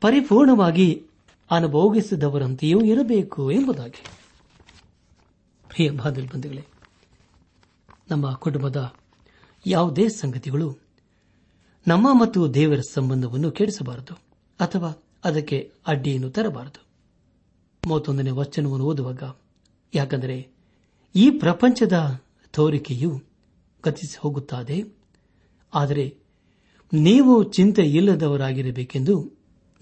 ಪರಿಪೂರ್ಣವಾಗಿ 0.00 1.02
ಅನುಭೋಗಿಸಿದವರಂತೆಯೂ 1.50 2.80
ಇರಬೇಕು 2.80 3.50
ಎಂಬುದಾಗಿ. 3.50 4.04
ಪ್ರಿಯ 5.68 5.90
ನಮ್ಮ 8.10 8.32
ಕುಟುಂಬದ 8.32 8.94
ಯಾವುದೇ 9.66 10.08
ಸಂಗತಿಗಳು 10.08 10.78
ನಮ್ಮ 11.86 12.20
ಮತ್ತು 12.20 12.54
ದೇವರ 12.54 12.80
ಸಂಬಂಧವನ್ನು 12.80 13.50
ಕೆಡಿಸಬಾರದು 13.50 14.14
ಅಥವಾ 14.60 15.02
ಅದಕ್ಕೆ 15.24 15.72
ಅಡ್ಡಿಯನ್ನು 15.86 16.30
ತರಬಾರದು. 16.30 16.86
ಮೂವತ್ತೊಂದನೇ 17.86 18.30
ವಚನವನ್ನು 18.30 18.84
ಓದುವಾಗ, 18.84 19.22
ಯಾಕಂದರೆ 19.94 20.48
ಈ 21.14 21.30
ಪ್ರಪಂಚದ 21.30 22.20
ತೋರಿಕೆಯು 22.52 23.22
ಗತಿಸಿ 23.84 24.18
ಹೋಗುತ್ತದೆ, 24.20 24.84
ಆದರೆ 25.74 26.16
ನೀವು 26.92 27.42
ಚಿಂತೆ 27.42 27.82
ಇಲ್ಲದವರಾಗಿರಬೇಕೆಂದು 27.82 29.32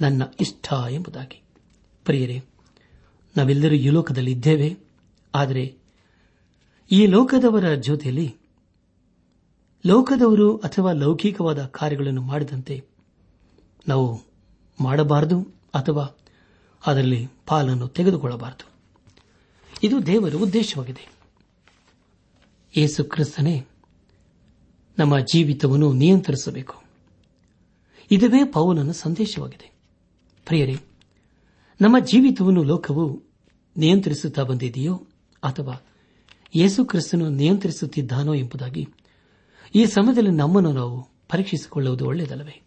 ನನ್ನ 0.01 0.23
ಇಷ್ಟ 0.41 0.73
ಎಂಬುದಾಗಿ. 0.91 1.43
ಪ್ರಿಯರೇ, 2.05 2.45
ನಾವೆಲ್ಲರೂ 3.37 3.75
ಈ 3.75 3.89
ಲೋಕದಲ್ಲಿ 3.89 4.33
ಇದ್ದೇವೆ. 4.33 4.77
ಆದರೆ 5.35 5.79
ಈ 6.91 7.07
ಲೋಕದವರ 7.07 7.75
ಜೊತೆಯಲ್ಲಿ 7.75 8.37
ಲೋಕದವರು 9.87 10.57
ಅಥವಾ 10.57 10.93
ಲೌಕಿಕವಾದ 10.93 11.65
ಕಾರ್ಯಗಳನ್ನು 11.65 12.23
ಮಾಡಿದಂತೆ 12.23 12.85
ನಾವು 13.89 14.23
ಮಾಡಬಾರದು 14.81 15.43
ಅಥವಾ 15.75 16.19
ಅದರಲ್ಲಿ 16.87 17.29
ಪಾಲನ್ನು 17.47 17.89
ತೆಗೆದುಕೊಳ್ಳಬಾರದು. 17.89 18.69
ಇದು 19.83 20.07
ದೇವರ 20.07 20.35
ಉದ್ದೇಶವಾಗಿದೆ. 20.35 21.13
ಯೇಸು 22.77 23.05
ಕ್ರಿಸ್ತನೇ, 23.05 23.67
ನಮ್ಮ 24.99 25.19
ಜೀವಿತವನ್ನು 25.19 25.93
ನಿಯಂತ್ರಿಸಬೇಕು. 25.93 26.83
ಇದುವೇ 28.11 28.45
ಪೌಲನ 28.45 28.91
ಸಂದೇಶವಾಗಿದೆ. 28.91 29.73
ಪ್ರಿಯರೇ 30.47 30.81
ನಮ್ಮ 31.81 31.99
ಜೀವಿತವನ್ನು 31.99 32.63
ಲೋಕವು 32.63 33.23
ನಿಯಂತ್ರಿಸುತ್ತಾ 33.77 34.43
ಬಂದಿದೆಯೋ 34.43 34.95
ಅಥವಾ 35.43 35.87
ಯೇಸು 36.57 36.85
ಕ್ರಿಸ್ತನು 36.85 37.29
ನಿಯಂತ್ರಿಸುತ್ತಿದ್ದಾನೋ 37.29 38.35
ಎಂಬುದಾಗಿ 38.35 38.89
ಈ 39.75 39.85
ಸಮಯದಲ್ಲಿ 39.85 40.31
ನಮ್ಮನ್ನು 40.31 40.73
ನಾವು 40.73 41.09
ಪರೀಕ್ಷಿಸಿಕೊಳ್ಳುವುದು 41.29 42.07
ಒಳ್ಳೆಯದಲ್ಲವೇ? 42.07 42.63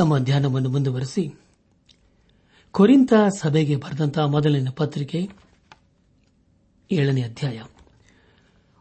ನಮ್ಮ 0.00 0.18
ಧ್ಯಾನವನ್ನು 0.18 0.68
ಮುಂದುವರೆಸಿ. 0.68 1.34
ಕೊರಿಂತ 2.70 3.12
ಸಭೆಗೆ 3.38 3.76
ಬರೆದಂತಹ 3.76 4.26
ಮೊದಲಿನ 4.26 4.68
ಪತ್ರಿಕೆ 4.70 5.28
ಏಳನೇ 6.92 7.22
ಅಧ್ಯಾಯ 7.22 7.62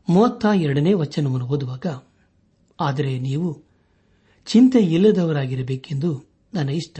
ಮೂವತ್ತ 0.09 0.45
ಎರಡನೇ 0.55 0.93
ವಚನವನ್ನು 0.93 1.47
ಓದುವಾಗ, 1.47 1.85
ಆದರೆ 2.79 3.19
ನೀವು 3.19 3.63
ಚಿಂತೆ 4.45 4.79
ಇಲ್ಲದವರಾಗಿರಬೇಕೆಂದು 4.79 6.25
ನನ್ನ 6.53 6.69
ಇಷ್ಟ. 6.69 6.99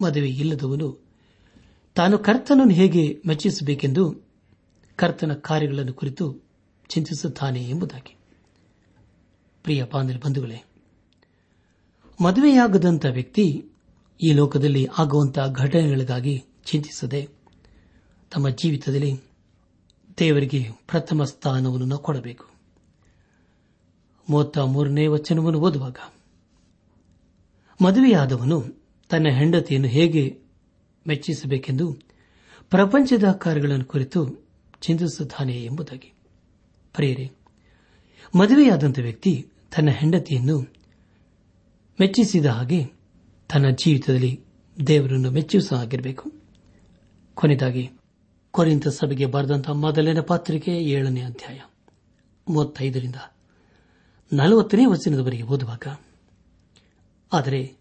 ಮದುವೆ 0.00 0.28
ಇಲ್ಲದವನು 0.28 1.03
ತಾನು 1.94 2.18
ಕರ್ತನನ್ನು 2.18 2.74
ಹೇಗೆ 2.74 3.22
ಮೆಚ್ಚಿಸಬೇಕೆಂದು 3.26 4.22
ಕರ್ತನ 4.96 5.34
ಕಾರ್ಯಗಳನ್ನು 5.34 5.92
ಕುರಿತು 5.92 6.42
ಚಿಂತಿಸುತ್ತಾನೆ 6.88 7.68
ಎಂಬುದಾಗಿ. 7.68 8.16
ಪ್ರಿಯ 9.62 9.84
ಬಾಂಧವ 9.84 10.18
ಬಂಧುಗಳೇ 10.24 10.64
ಮದುವೆಯಾಗದಂಥ 12.22 13.06
ವ್ಯಕ್ತಿ 13.10 13.64
ಈ 14.22 14.32
ಲೋಕದಲ್ಲಿ 14.32 14.88
ಆಗುವಂತಹ 14.98 15.52
ಘಟನೆಗಳಿಗಾಗಿ 15.52 16.44
ಚಿಂತಿಸದೆ 16.64 17.28
ತಮ್ಮ 18.32 18.48
ಜೀವಿತದಲ್ಲಿ 18.48 19.20
ದೇವರಿಗೆ 20.18 20.68
ಪ್ರಥಮ 20.88 21.24
ಸ್ಥಾನವನ್ನು 21.24 21.86
ನಾವು 21.86 22.02
ಕೊಡಬೇಕು. 22.02 22.44
ಮೂವತ್ತ 24.30 24.58
ಮೂರನೇ 24.58 25.06
ವಚನವನ್ನು 25.06 25.60
ಓದುವಾಗ, 25.60 25.96
ಮದುವೆಯಾದವನು 27.84 28.62
ತನ್ನ 29.08 29.28
ಹೆಂಡತಿಯನ್ನು 29.28 29.88
ಹೇಗೆ 29.88 30.43
ಮೆಚ್ಚಿಸಬೇಕೆಂದು 31.08 31.98
ಪ್ರಪಂಚದ 32.70 33.32
ಕಾರ್ಯಗಳನ್ನು 33.32 33.84
ಕುರಿತು 33.84 34.48
ಚಿಂತಿಸುತ್ತಾನೆ 34.80 35.64
ಎಂಬುದಾಗಿ. 35.64 36.12
ಪ್ರೇರೆ 36.94 37.30
ಮದುವೆಯಾದಂಥ 38.38 38.98
ವ್ಯಕ್ತಿ 38.98 39.48
ತನ್ನ 39.76 39.90
ಹೆಂಡತಿಯನ್ನು 39.90 40.60
ಮೆಚ್ಚಿಸಿದ 42.00 42.46
ಹಾಗೆ 42.46 42.84
ತನ್ನ 43.50 43.70
ಜೀವಿತದಲ್ಲಿ 43.70 44.40
ದೇವರನ್ನು 44.86 45.30
ಮೆಚ್ಚಿಸುವ 45.30 45.78
ಆಗಿರಬೇಕು. 45.78 46.32
ಕೊನೆಯದಾಗಿ 47.34 47.90
ಕೊರಿಂತ 48.50 48.88
ಸಭೆಗೆ 48.88 49.26
ಬರೆದಂತಹ 49.26 49.72
ಮೊದಲನೇ 49.72 50.20
ಪಾತ್ರಿಕೆ 50.20 50.70
ಏಳನೇ 50.70 51.20
ಅಧ್ಯಾಯ 51.20 51.60
ಮೂವತ್ತೈದರಿಂದ 52.48 53.14
ನಲವತ್ತನೇ 54.32 54.86
ವಚನದವರೆಗೆ 54.86 55.42
ಓದುವಾಗ, 55.42 55.86
ಆದರೆ 57.32 57.76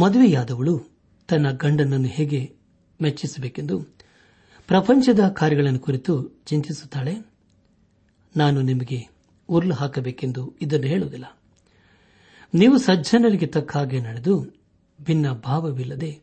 ಮದುವೆಯಾದವಳು 0.00 0.95
ತನ್ನ 1.26 1.50
ಗಂಡನನ್ನು 1.50 2.08
ಹೇಗೆ 2.08 2.56
ಮೆಚ್ಚಿಸಬೇಕೆಂದು 3.02 3.80
ಪ್ರಪಂಚದ 4.66 5.28
ಕಾರ್ಯಗಳನ್ನು 5.28 5.78
ಕುರಿತು 5.78 6.28
ಚಿಂತಿಸುತ್ತಾಳೆ. 6.46 7.26
ನಾನು 8.36 8.62
ನಿಮಗೆ 8.62 9.08
ಉರ್ಲು 9.48 9.74
ಹಾಕಬೇಕೆಂದು 9.74 10.54
ಇದನ್ನು 10.62 10.86
ಹೇಳುವುದಿಲ್ಲ. 10.86 11.38
ನೀವು 12.54 12.78
ಸಜ್ಜನರಿಗೆ 12.78 13.46
ತಕ್ಕ 13.46 13.76
ಹಾಗೆ 13.76 14.00
ನಡೆದು 14.00 14.46
ಭಿನ್ನ 15.04 15.32
ಭಾವವಿಲ್ಲದೆ 15.32 16.20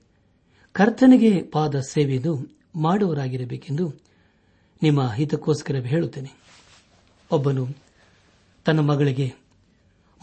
ಕರ್ತನಿಗೆ 0.72 1.44
ಪಾದ 1.44 1.80
ಸೇವೆಯನ್ನು 1.80 2.58
ಮಾಡುವರಾಗಿರಬೇಕೆಂದು 2.76 3.96
ನಿಮ್ಮ 4.82 5.12
ಹಿತಕ್ಕೋಸ್ಕರ 5.12 5.76
ಹೇಳುತ್ತೇನೆ. 5.76 6.32
ಒಬ್ಬನು 7.32 7.68
ತನ್ನ 8.66 8.80
ಮಗಳಿಗೆ 8.80 9.34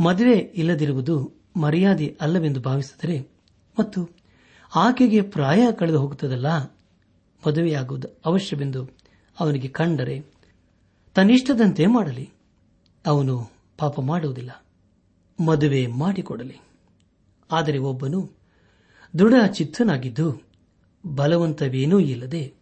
ಮದುವೆ 0.00 0.38
ಇಲ್ಲದಿರುವುದು 0.38 1.32
ಮರ್ಯಾದೆ 1.56 2.16
ಅಲ್ಲವೆಂದು 2.20 2.60
ಭಾವಿಸಿದರೆ 2.60 3.28
ಮತ್ತು 3.80 4.19
ಆಕೆಗೆ 4.74 5.20
ಪ್ರಾಯ 5.22 5.72
ಕಳೆದು 5.72 6.00
ಹೋಗುತ್ತದಲ್ಲ? 6.00 6.58
ಮದುವೆಯಾಗುವುದು 7.48 8.08
ಅವಶ್ಯವೆಂದು 8.24 8.90
ಅವನಿಗೆ 9.40 9.68
ಕಂಡರೆ 9.68 10.24
ತನ್ನಿಷ್ಟದಂತೆ 11.14 11.86
ಮಾಡಲಿ. 11.86 12.30
ಅವನು 13.06 13.50
ಪಾಪ 13.78 14.00
ಮಾಡುವುದಿಲ್ಲ, 14.00 14.64
ಮದುವೆ 15.38 15.86
ಮಾಡಿಕೊಡಲಿ. 15.86 16.56
ಆದರೆ 17.50 17.78
ಒಬ್ಬನು 17.78 18.30
ದೃಢ 19.18 19.34
ಚಿತ್ತನಾಗಿದ್ದು, 19.46 20.42
ಬಲವಂತವೇನೂ 21.04 21.98
ಇಲ್ಲದೆ 21.98 22.54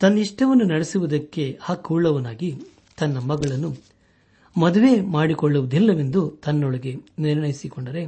ತನ್ನಿಷ್ಟವನ್ನು 0.00 0.64
ನಡೆಸುವುದಕ್ಕೆ 0.64 1.58
ಹಕ್ಕುಳ್ಳವನಾಗಿ 1.62 2.54
ತನ್ನ 2.98 3.18
ಮಗಳನ್ನು 3.18 3.76
ಮದುವೆ 4.56 5.00
ಮಾಡಿಕೊಳ್ಳುವುದಿಲ್ಲವೆಂದು 5.00 6.30
ತನ್ನೊಳಗೆ 6.44 6.96
ನಿರ್ಣಯಿಸಿಕೊಂಡರೆ, 7.18 8.04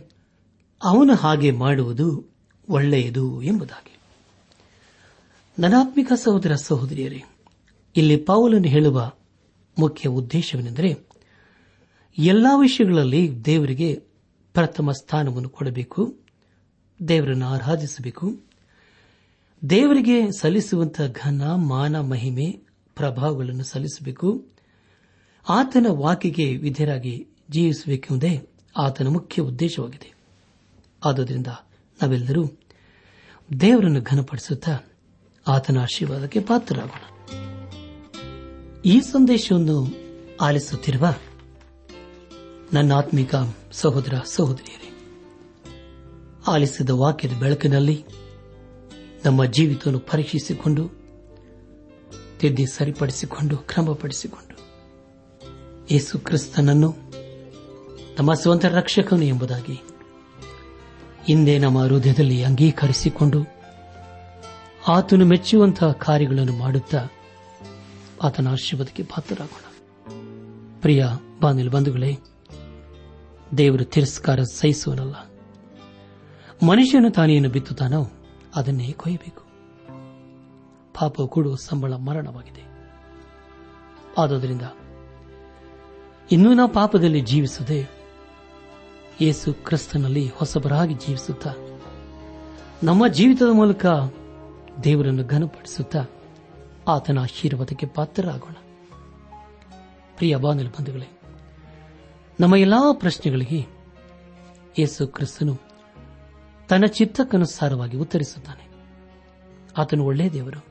ಅವನು 0.84 1.14
ಹಾಗೆ 1.14 1.50
ಮಾಡುವುದು 1.50 2.33
ಒಳ್ಳೆಯದು 2.68 3.42
ಎಂಬುದಾಗಿ. 3.42 3.98
ನನಾತ್ಮಿಕ 5.58 6.12
ಸಹೋದರ 6.12 6.54
ಸಹೋದರಿಯರೇ, 6.54 7.22
ಇಲ್ಲಿ 7.96 8.16
ಪೌಲನು 8.16 8.68
ಹೇಳುವ 8.68 9.12
ಮುಖ್ಯ 9.78 10.08
ಉದ್ದೇಶವೆಂದರೆ 10.08 10.96
ಎಲ್ಲಾ 12.18 12.56
ವಿಷಯಗಳಲ್ಲಿ 12.56 13.44
ದೇವರಿಗೆ 13.44 13.94
ಪ್ರಥಮ 14.52 14.92
ಸ್ಥಾನವನ್ನು 14.92 15.48
ಕೊಡಬೇಕು, 15.48 16.16
ದೇವರನ್ನು 17.08 17.46
ಆರಾಧಿಸಬೇಕು. 17.46 18.40
ದೇವರಿಗೆ 19.70 20.38
ಸಲ್ಲಿಸುವಂತಹ 20.38 21.06
ಘನ, 21.06 21.42
ಮಾನ, 21.54 22.00
ಮಹಿಮೆ, 22.00 22.50
ಪ್ರಭಾವಗಳನ್ನು 22.94 23.64
ಸಲ್ಲಿಸಬೇಕು. 23.64 24.46
ಆತನ 25.48 25.86
ವಾಕಿಗೆ 25.88 26.56
ವಿಧೇಯರಾಗಿ 26.56 27.26
ಜೀವಿಸಬೇಕೆಂಬುದೇ 27.50 28.48
ಆತನ 28.76 29.08
ಮುಖ್ಯ 29.08 29.42
ಉದ್ದೇಶವಾಗಿದೆ. 29.42 30.14
ಆದುದರಿಂದ 31.04 31.46
ನಾವೆಲ್ಲರೂ 32.02 32.44
ದೇವರನ್ನು 33.60 34.02
ಘನಪಡಿಸುತ್ತಾ 34.02 34.78
ಆತನ 35.46 35.78
ಆಶೀರ್ವಾದಕ್ಕೆ 35.80 36.40
ಪಾತ್ರರಾಗೋಣ. 36.40 37.04
ಈ 38.84 39.00
ಸಂದೇಶವನ್ನು 39.00 39.94
ಆಲಿಸುತ್ತಿರುವ 40.40 41.14
ನನ್ನ 42.72 42.92
ಆತ್ಮಿಕ 42.92 43.34
ಸಹೋದರ 43.72 44.12
ಸಹೋದರಿಯರೇ, 44.24 44.90
ಆಲಿಸಿದ 46.46 46.90
ವಾಕ್ಯದ 46.90 47.32
ಬೆಳಕಿನಲ್ಲಿ 47.32 48.04
ನಮ್ಮ 49.24 49.44
ಜೀವಿತವನ್ನು 49.44 50.00
ಪರೀಕ್ಷಿಸಿಕೊಂಡು, 50.00 50.88
ತಿದ್ದಿ 52.38 52.66
ಸರಿಪಡಿಸಿಕೊಂಡು, 52.66 53.56
ಕ್ರಮಪಡಿಸಿಕೊಂಡು 53.56 54.54
ಯೇಸು 55.90 56.18
ಕ್ರಿಸ್ತನನ್ನು 56.18 56.96
ನಮ್ಮ 58.18 58.34
ಸ್ವಂತ 58.34 58.64
ರಕ್ಷಕನು 58.64 59.22
ಎಂಬುದಾಗಿ 59.22 59.80
ಹಿಂದೆ 61.26 61.58
ನಮ್ಮ 61.58 61.82
ಹೃದಯದಲ್ಲಿ 61.82 62.44
ಅಂಗೀಕರಿಸಿಕೊಂಡು 62.44 63.44
ಆತನು 64.88 65.26
ಮೆಚ್ಚುವಂತಹ 65.26 65.92
ಕಾರ್ಯಗಳನ್ನು 65.92 66.56
ಮಾಡುತ್ತಾ 66.56 67.06
ಆತನ 68.22 68.48
ಆಶೀರ್ವಾದಕ್ಕೆ 68.48 69.02
ಪಾತ್ರರಾಗೋಣ. 69.04 69.64
ಪ್ರಿಯ 70.80 71.06
ಬಾನಿಲ್ 71.40 71.70
ಬಂಧುಗಳೇ, 71.70 72.18
ದೇವರು 73.58 73.84
ತಿರಸ್ಕಾರ 73.84 74.42
ಸಹಿಸುವನಲ್ಲ. 74.42 75.14
ಮನುಷ್ಯನು 76.66 77.10
ತಾನೇನು 77.10 77.48
ಬಿತ್ತುತ್ತಾನೋ 77.48 78.06
ಅದನ್ನೇ 78.54 78.92
ಕೊಯ್ಯಬೇಕು. 78.92 79.42
ಪಾಪ 81.00 81.22
ಕೂಡ 81.22 81.46
ಸಂಬಳ 81.58 81.94
ಮರಣವಾಗಿದೆ. 81.94 82.64
ಆದುದರಿಂದ 84.18 84.62
ಇನ್ನೂ 86.32 86.54
ನಾವು 86.54 86.72
ಪಾಪದಲ್ಲಿ 86.72 87.20
ಜೀವಿಸದೆ 87.20 87.93
ಯೇಸು 89.20 89.54
ಕ್ರಿಸ್ತನಲ್ಲಿ 89.54 90.28
ಹೊಸಬರಾಗಿ 90.28 90.94
ಜೀವಿಸುತ್ತಾ, 90.94 91.54
ನಮ್ಮ 92.82 93.08
ಜೀವಿತದ 93.08 93.52
ಮೂಲಕ 93.52 93.86
ದೇವರನ್ನು 94.84 95.24
ಘನಪಡಿಸುತ್ತಾ 95.24 96.04
ಆತನ 96.88 97.18
ಆಶೀರ್ವಾದಕ್ಕೆ 97.18 97.86
ಪಾತ್ರರಾಗೋಣ. 97.86 98.52
ಪ್ರಿಯ 100.16 100.36
ಬಾಂಧವ 100.36 100.64
ಬಂಧುಗಳೇ, 100.64 101.20
ನಮ್ಮ 102.40 102.56
ಎಲ್ಲಾ 102.56 102.92
ಪ್ರಶ್ನೆಗಳಿಗೆ 102.92 103.66
ಯೇಸು 104.78 105.06
ಕ್ರಿಸ್ತನು 105.06 105.58
ತನ್ನ 106.68 106.84
ಚಿತ್ತಕ್ಕನುಸಾರವಾಗಿ 106.84 107.96
ಉತ್ತರಿಸುತ್ತಾನೆ. 107.96 108.68
ಆತನು 109.78 110.04
ಒಳ್ಳೆಯ 110.04 110.30
ದೇವರು, 110.30 110.64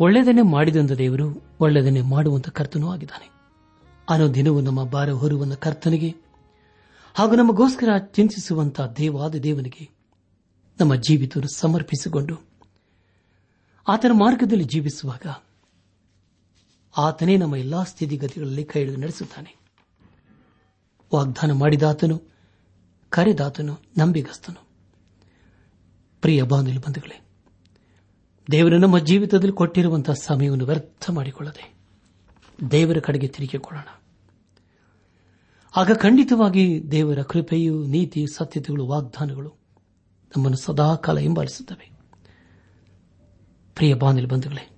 ಒಳ್ಳೆಯದನ್ನೇ 0.00 0.42
ಮಾಡಿದಂಥ 0.42 0.92
ದೇವರು, 0.92 1.42
ಒಳ್ಳೆಯದನ್ನೇ 1.60 2.00
ಮಾಡುವಂತ 2.00 2.48
ಕರ್ತನೂ 2.48 2.92
ಆಗಿದ್ದಾನೆ. 2.92 3.30
ಅನುದಿನವೂ 4.10 4.60
ನಮ್ಮ 4.60 4.84
ಬಾರ 4.84 5.10
ಹೊರುವಂತ 5.10 5.54
ಕರ್ತನಿಗೆ 5.54 6.31
ಹಾಗೂ 7.14 7.34
ನಮಗೋಸ್ಕರ 7.36 7.98
ಚಿಂತಿಸುವಂತಹ 7.98 8.86
ದೇವಾದ 8.86 9.34
ದೇವನಿಗೆ 9.34 9.90
ನಮ್ಮ 10.80 10.94
ಜೀವಿತ 10.94 11.38
ಸಮರ್ಪಿಸಿಕೊಂಡು 11.54 12.38
ಆತನ 13.88 14.10
ಮಾರ್ಗದಲ್ಲಿ 14.12 14.64
ಜೀವಿಸುವಾಗ 14.64 15.34
ಆತನೇ 16.96 17.36
ನಮ್ಮ 17.36 17.56
ಎಲ್ಲಾ 17.56 17.82
ಸ್ಥಿತಿಗತಿಗಳಲ್ಲಿ 17.82 18.64
ಕೈ 18.64 18.80
ಹಿಡಿದು 18.80 18.96
ನಡೆಸುತ್ತಾನೆ. 18.96 19.56
ವಾಗ್ದಾನ 21.14 21.52
ಮಾಡಿದಾತನು, 21.52 22.22
ಕರೆದಾತನು, 23.10 23.78
ನಂಬಿಗಸ್ತನು. 23.98 24.66
ಪ್ರಿಯ 26.20 26.42
ಬಾಂಧವ್ಯ 26.42 26.78
ಬಂಧುಗಳೇ, 26.78 27.20
ದೇವರು 28.50 28.78
ನಮ್ಮ 28.78 28.98
ಜೀವಿತದಲ್ಲಿ 28.98 29.52
ಕೊಟ್ಟಿರುವಂತಹ 29.52 30.12
ಸಮಯವನ್ನು 30.12 30.64
ವ್ಯರ್ಥ 30.64 31.10
ಮಾಡಿಕೊಳ್ಳದೆ 31.10 31.74
ದೇವರ 32.70 32.98
ಕಡೆಗೆ 32.98 33.28
ತಿರುಗಿಕೊಳ್ಳೋಣ. 33.28 34.01
ಆಗ 35.76 35.92
ಖಂಡಿತವಾಗಿ 35.92 36.90
ದೇವರ 36.90 37.22
ಕೃಪೆಯು 37.22 37.86
ನೀತಿ 37.86 38.26
ಸತ್ಯತೆಗಳು, 38.34 38.86
ವಾಗ್ದಾನಗಳು 38.86 39.48
ನಮ್ಮನ್ನು 40.36 40.56
ಸದಾಕಾಲ 40.56 41.18
ಹಿಂಬಾಲಿಸುತ್ತವೆ. 41.18 41.90
ಪ್ರಿಯ 43.74 43.94
ಬಾಂಧವ್ಯ 43.94 44.26
ಬಂಧುಗಳೇ, 44.26 44.70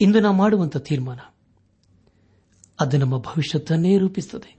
ಇಂದು 0.00 0.20
ನಾವು 0.20 0.36
ಮಾಡುವಂತಹ 0.36 0.80
ತೀರ್ಮಾನ, 0.80 1.18
ಅದು 2.80 2.96
ನಮ್ಮ 2.96 3.18
ಭವಿಷ್ಯತನ್ನೇ 3.18 3.98
ರೂಪಿಸುತ್ತದೆ. 3.98 4.56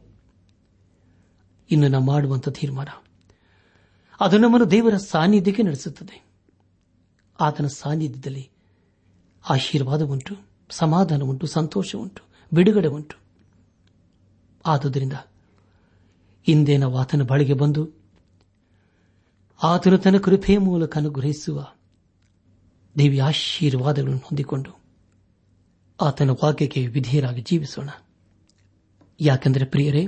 ಇನ್ನು 1.71 1.87
ನಾವು 1.87 2.03
ಮಾಡುವಂತಹ 2.03 2.51
ತೀರ್ಮಾನ, 2.51 2.87
ಅದು 4.19 4.37
ನಮ್ಮನ್ನು 4.37 4.71
ದೇವರ 4.71 4.97
ಸಾನ್ನಿಧ್ಯಕ್ಕೆ 4.97 5.63
ನಡೆಸುತ್ತದೆ. 5.63 6.25
ಆತನ 7.39 7.67
ಸಾನ್ನಿಧ್ಯದಲ್ಲಿ 7.67 8.49
ಆಶೀರ್ವಾದ 9.49 10.01
ಉಂಟು 10.01 10.35
ಸಮಾಧಾನ 10.69 11.21
ಉಂಟು 11.23 11.47
ಸಂತೋಷ 11.47 11.95
ಉಂಟು 11.95 12.23
ಬಿಡುಗಡೆ 12.53 12.87
ಉಂಟು 12.87 13.22
ಆದುದರಿಂದ 14.65 15.13
ಇಂದೇನ 16.47 16.79
ನಾವು 16.79 16.97
ಆತನ 16.97 17.21
ಬಳಿಗೆ 17.21 17.53
ಬಂದು 17.53 17.89
ಆತನು 19.63 19.97
ತನ್ನ 19.97 20.17
ಕೃಪೆಯ 20.17 20.57
ಮೂಲಕ 20.57 20.97
ಅನುಗ್ರಹಿಸುವ 20.97 21.67
ದೇವಿ 22.97 23.19
ಆಶೀರ್ವಾದಗಳನ್ನು 23.19 24.17
ಹೊಂದಿಕೊಂಡು 24.17 24.79
ಆತನ 26.01 26.29
ವಾಕ್ಯಕ್ಕೆ 26.29 26.87
ವಿಧೇಯರಾಗಿ 26.87 27.41
ಜೀವಿಸೋಣ. 27.41 27.89
ಯಾಕೆಂದರೆ 29.19 29.65
ಪ್ರಿಯರೇ, 29.65 30.07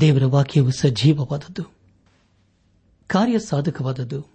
ದೇವರ 0.00 0.24
ವಾಕ್ಯವು 0.24 0.70
ಸಜೀವವಾದದ್ದು 0.70 1.64
ಕಾರ್ಯ 3.06 3.38
ಸಾಧಕವಾದದ್ದು 3.38 4.26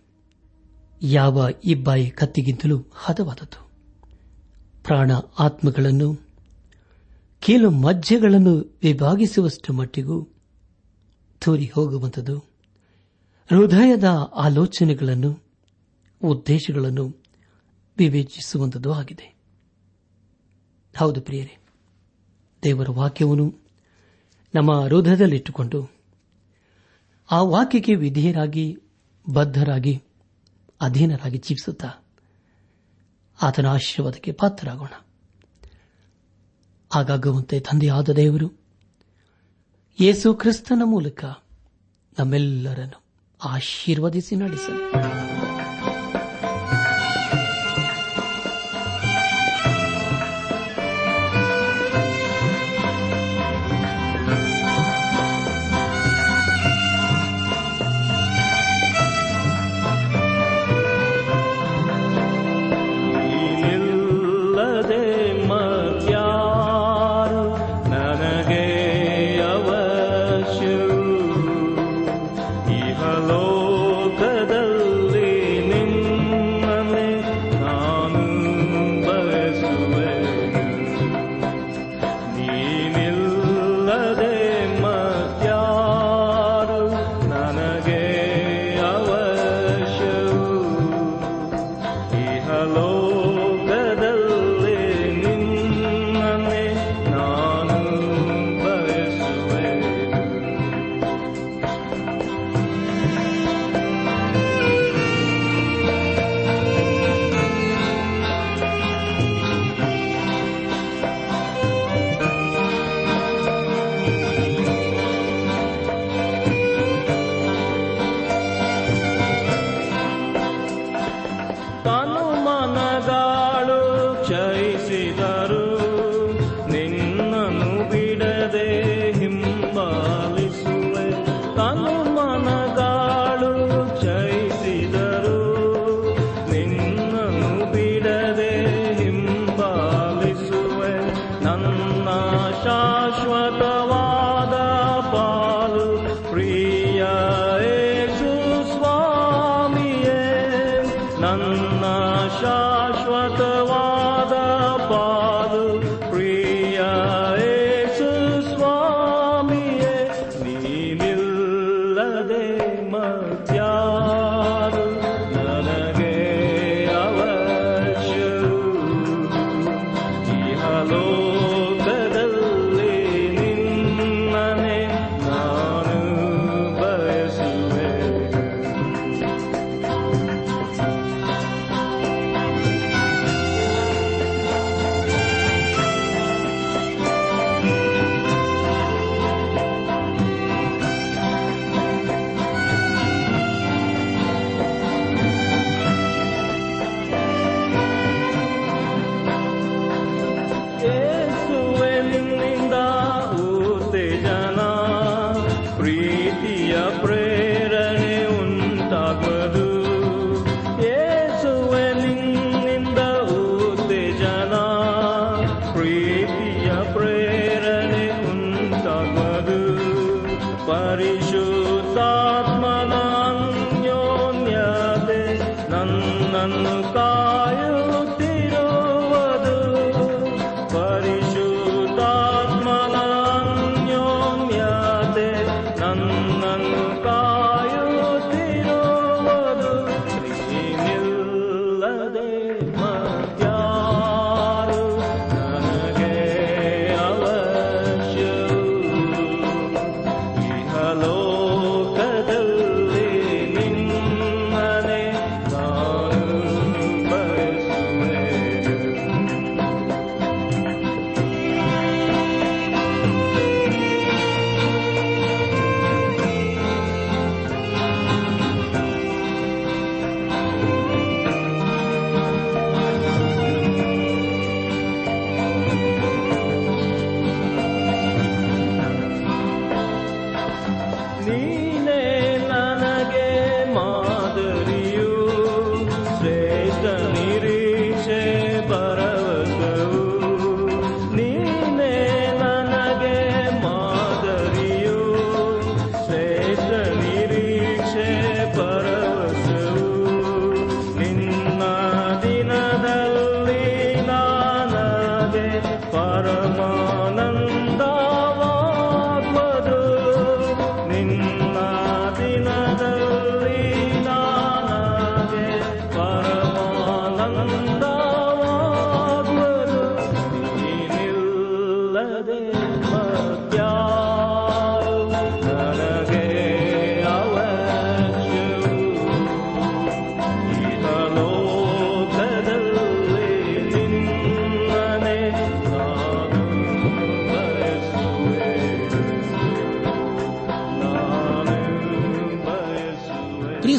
ಯಾವ 1.01 1.47
ಇಬ್ಬಾಯಿ 1.63 2.09
ಕತ್ತಿಗಿಂತಲೂ 2.09 2.85
ಹದವಾದದ್ದು. 2.93 3.69
ಪ್ರಾಣ 4.83 5.11
ಆತ್ಮಗಳನ್ನು 5.39 6.26
ಕೀಲು 7.39 7.71
ಮಜ್ಜೆಗಳನ್ನು 7.71 8.79
ವಿಭಾಗಿಸುವಷ್ಟು 8.83 9.73
ಮಟ್ಟಿಗೂ 9.73 10.27
ತೂರಿ 11.39 11.65
ಹೋಗುವಂಥದ್ದು. 11.65 12.39
ಹೃದಯದ 13.49 14.03
ಆಲೋಚನೆಗಳನ್ನು, 14.35 15.43
ಉದ್ದೇಶಗಳನ್ನು 16.23 17.23
ವಿವೇಚಿಸುವಂಥದ್ದು 17.97 18.93
ಆಗಿದೆ. 18.93 19.37
ಹೌದು 20.97 21.21
ಪ್ರಿಯರೇ, 21.21 21.57
ದೇವರ 22.63 22.87
ವಾಕ್ಯವನ್ನು 22.89 23.59
ನಮ್ಮ 24.55 24.81
ಹೃದಯದಲ್ಲಿಟ್ಟುಕೊಂಡು, 24.81 25.91
ಆ 27.31 27.41
ವಾಕ್ಯಕ್ಕೆ 27.41 27.95
ವಿಧೇಯರಾಗಿ, 27.95 28.77
ಬದ್ಧರಾಗಿ, 29.33 30.03
ಅಧೀನರಾಗಿ 30.81 31.37
ಜೀವಿಸುತ್ತಾ 31.37 31.89
ಆತನ 33.41 33.65
ಆಶೀರ್ವಾದಕ್ಕೆ 33.65 34.31
ಪಾತ್ರರಾಗೋಣ. 34.31 35.06
ಆಗಾಗುವಂತೆ 36.95 37.59
ತಂದೆಯಾದ 37.59 38.09
ದೇವರು. 38.09 38.59
ಯೇಸು 39.99 40.33
ಕ್ರಿಸ್ತನ 40.33 40.81
ಮೂಲಕ 40.85 41.23
ನಮ್ಮೆಲ್ಲರನ್ನು 42.19 43.03
ಆಶೀರ್ವದಿಸಿ 43.43 44.35
ನಡೆಸಲಿ. 44.35 45.36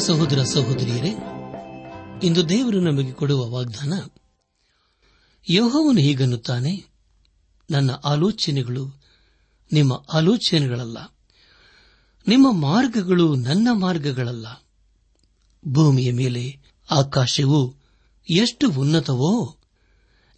ಸಹೋದರ 0.08 0.42
ಸಹೋದರಿಯರೇ, 0.42 1.14
ಇಂದು 2.22 2.48
ದೇವರು 2.48 2.80
ನಮಗೆ 2.80 3.12
ಕೊಡುವ 3.12 3.50
ವಾಗ್ದಾನ 3.50 3.92
ಯೋಹವನ್ನು 5.50 6.00
ಹೀಗನ್ನುತ್ತಾನೆ, 6.00 6.86
ನನ್ನ 7.70 7.90
ಆಲೋಚನೆಗಳು 7.90 9.00
ನಿಮ್ಮ 9.72 10.04
ಆಲೋಚನೆಗಳಲ್ಲ, 10.12 10.98
ನಿಮ್ಮ 12.28 12.52
ಮಾರ್ಗಗಳು 12.52 13.34
ನನ್ನ 13.34 13.68
ಮಾರ್ಗಗಳಲ್ಲ. 13.72 14.46
ಭೂಮಿಯ 15.68 16.12
ಮೇಲೆ 16.12 16.58
ಆಕಾಶವು 16.90 17.76
ಎಷ್ಟು 18.30 18.70
ಉನ್ನತವೋ, 18.70 19.56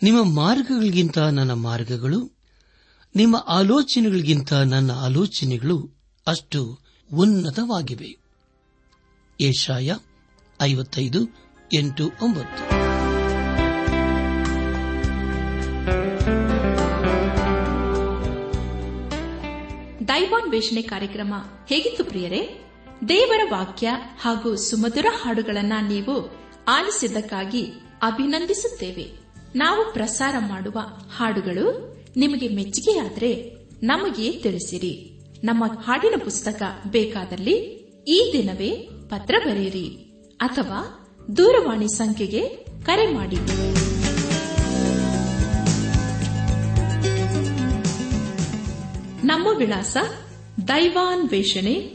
ನಿಮ್ಮ 0.02 0.35
ಮಾರ್ಗಗಳಿಗಿಂತ 0.35 1.18
ನನ್ನ 1.18 1.52
ಮಾರ್ಗಗಳು, 1.52 2.33
ನಿಮ್ಮ 3.16 3.37
ಆಲೋಚನೆಗಳಿಗಿಂತ 3.37 4.52
ನನ್ನ 4.52 4.92
ಆಲೋಚನೆಗಳು 4.92 5.90
ಅಷ್ಟು 6.26 6.80
ಉನ್ನತವಾಗಿವೆ. 7.14 8.29
ಏಷಾಯ 9.40 9.96
ಐವತ್ತೈದು, 10.62 11.18
ಎಂಟು, 11.72 12.11
ಒಂಬತ್ತು. 12.22 12.62
ದೈವಾನ್ವೇಷಣೆ 20.09 20.83
ಕಾರ್ಯಕ್ರಮ 20.83 21.35
ಹೇಗಿತ್ತು 21.68 22.05
ಪ್ರಿಯರೇ? 22.05 22.70
ದೇವರ 23.09 23.40
ವಾಕ್ಯ 23.50 23.88
ಹಾಗೂ 24.20 24.57
ಸುಮಧುರ 24.57 25.07
ಹಾಡುಗಳನ್ನ 25.22 25.72
ನೀವು 25.88 26.31
ಆಲಿಸಿದ್ದಕ್ಕಾಗಿ 26.68 27.64
ಅಭಿನಂದಿಸುತ್ತೇವೆ. 28.03 29.18
ನಾವು 29.57 29.92
ಪ್ರಸಾರ 29.92 30.35
ಮಾಡುವ 30.38 30.79
ಹಾಡುಗಳು 31.16 31.96
ನಿಮಗೆ 32.16 32.48
ಮೆಚ್ಚುಗೆಯಾದರೆ 32.48 33.57
ನಮಗೆ 33.83 34.33
ತಿಳಿಸಿರಿ. 34.33 35.20
ನಮ್ಮ 35.44 35.64
ಹಾಡಿನ 35.66 36.14
ಪುಸ್ತಕ 36.24 36.62
ಬೇಕಾದಲ್ಲಿ 36.90 37.81
ಈ 38.09 38.31
ದಿನವೇ 38.33 38.88
ಪತ್ರ 39.10 39.34
ಬರೆಯಿರಿ 39.46 39.86
ಅಥವಾ 40.40 41.08
ದೂರವಾಣಿ 41.36 41.88
ಸಂಖ್ಯೆಗೆ 41.88 42.48
ಕರೆ 42.84 43.14
ಮಾಡಿ. 43.14 43.36
ನಮ್ಮ 49.26 49.46
ವಿಳಾಸ 49.56 49.96
ದೈವಾನ್ 50.68 51.30
ವೇಷಣೆ, 51.30 51.94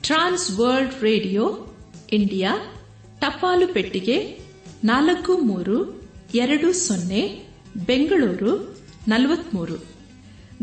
ಟ್ರಾನ್ಸ್ 0.00 0.58
ವರ್ಲ್ಡ್ 0.58 1.02
ರೇಡಿಯೋ, 1.02 1.66
ಇಂಡಿಯಾ, 2.12 2.74
ಟಪಾಲು 3.20 3.68
ಪೆಟ್ಟಿಗೆ 3.68 4.38
ನಾಲ್ಕು 4.84 5.36
ಮೂರು 5.36 6.02
ಎರಡು 6.34 6.72
ಸೊನ್ನೆ, 6.72 7.48
ಬೆಂಗಳೂರು 7.86 8.78
ನಲವತ್ಮೂರು. 9.08 9.84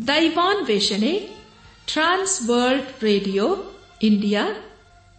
ದೈವಾನ್ 0.07 0.65
ವೇಷಣೆ, 0.65 1.29
Trans 1.85 2.49
World 2.49 3.03
Radio, 3.03 3.57
India 4.03 4.55